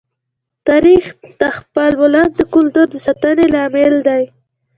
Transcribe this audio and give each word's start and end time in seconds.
تاریخ 0.67 1.05
د 1.39 1.41
خپل 1.57 1.91
ولس 2.01 2.29
د 2.35 2.41
کلتور 2.53 2.85
د 2.91 2.95
ساتنې 3.05 3.45
لامل 3.53 3.93
دی. 4.07 4.23